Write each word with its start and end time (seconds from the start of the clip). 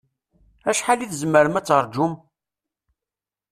Acḥal 0.69 0.99
i 1.01 1.07
tzemrem 1.07 1.55
ad 1.59 1.65
taṛǧum? 1.67 2.13